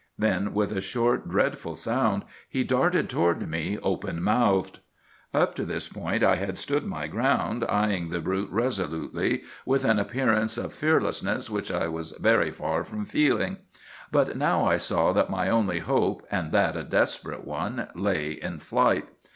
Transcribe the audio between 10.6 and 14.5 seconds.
fearlessness which I was very far from feeling. But